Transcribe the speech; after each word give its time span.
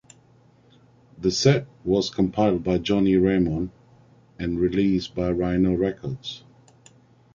The 1.19 1.29
set 1.29 1.67
was 1.85 2.09
compiled 2.09 2.63
by 2.63 2.79
Johnny 2.79 3.17
Ramone 3.17 3.69
and 4.39 4.59
released 4.59 5.13
by 5.13 5.29
Rhino 5.29 5.75
Records. 5.75 6.43